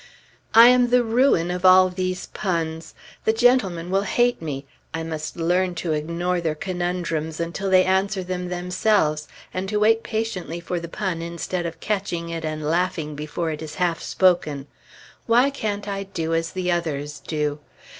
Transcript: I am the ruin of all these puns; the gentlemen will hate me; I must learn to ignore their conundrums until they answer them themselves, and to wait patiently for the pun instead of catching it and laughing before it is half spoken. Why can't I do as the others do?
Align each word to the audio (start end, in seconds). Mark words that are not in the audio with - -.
I 0.55 0.69
am 0.69 0.89
the 0.89 1.03
ruin 1.03 1.51
of 1.51 1.63
all 1.63 1.89
these 1.89 2.25
puns; 2.33 2.95
the 3.23 3.31
gentlemen 3.31 3.91
will 3.91 4.01
hate 4.01 4.41
me; 4.41 4.65
I 4.95 5.03
must 5.03 5.37
learn 5.37 5.75
to 5.75 5.93
ignore 5.93 6.41
their 6.41 6.55
conundrums 6.55 7.39
until 7.39 7.69
they 7.69 7.85
answer 7.85 8.23
them 8.23 8.49
themselves, 8.49 9.27
and 9.53 9.69
to 9.69 9.79
wait 9.79 10.01
patiently 10.01 10.59
for 10.59 10.79
the 10.79 10.89
pun 10.89 11.21
instead 11.21 11.67
of 11.67 11.79
catching 11.79 12.29
it 12.29 12.43
and 12.43 12.65
laughing 12.65 13.13
before 13.15 13.51
it 13.51 13.61
is 13.61 13.75
half 13.75 14.01
spoken. 14.01 14.65
Why 15.27 15.51
can't 15.51 15.87
I 15.87 16.01
do 16.01 16.33
as 16.33 16.53
the 16.53 16.71
others 16.71 17.19
do? 17.19 17.59